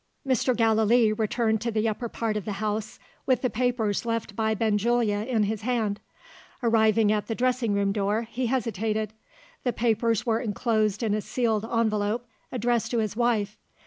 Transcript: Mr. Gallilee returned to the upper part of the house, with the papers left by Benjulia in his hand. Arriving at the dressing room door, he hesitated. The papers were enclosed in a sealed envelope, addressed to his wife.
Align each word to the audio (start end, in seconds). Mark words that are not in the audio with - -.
Mr. 0.27 0.57
Gallilee 0.57 1.11
returned 1.11 1.61
to 1.61 1.69
the 1.69 1.87
upper 1.87 2.09
part 2.09 2.35
of 2.35 2.43
the 2.43 2.53
house, 2.53 2.97
with 3.27 3.43
the 3.43 3.51
papers 3.51 4.03
left 4.03 4.35
by 4.35 4.55
Benjulia 4.55 5.25
in 5.27 5.43
his 5.43 5.61
hand. 5.61 5.99
Arriving 6.63 7.11
at 7.11 7.27
the 7.27 7.35
dressing 7.35 7.75
room 7.75 7.91
door, 7.91 8.23
he 8.23 8.47
hesitated. 8.47 9.13
The 9.63 9.73
papers 9.73 10.25
were 10.25 10.39
enclosed 10.41 11.03
in 11.03 11.13
a 11.13 11.21
sealed 11.21 11.65
envelope, 11.71 12.25
addressed 12.51 12.89
to 12.89 12.97
his 12.97 13.15
wife. 13.15 13.59